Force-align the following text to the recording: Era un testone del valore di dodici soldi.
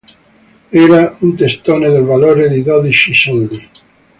Era 0.85 1.15
un 1.21 1.35
testone 1.35 1.91
del 1.91 2.01
valore 2.01 2.49
di 2.49 2.63
dodici 2.63 3.13
soldi. 3.13 3.69